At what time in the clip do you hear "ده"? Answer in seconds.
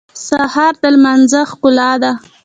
2.01-2.11